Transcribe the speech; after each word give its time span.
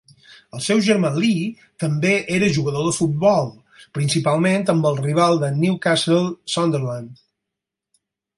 El 0.57 0.61
seu 0.67 0.79
germà 0.85 1.09
Lee 1.17 1.49
també 1.83 2.13
era 2.37 2.49
jugador 2.55 2.87
de 2.87 2.93
futbol, 3.01 3.51
principalment 3.99 4.67
amb 4.75 4.89
el 4.93 4.99
rival 5.03 5.39
de 5.45 5.51
Newcastle, 5.61 6.25
Sunderland. 6.57 7.23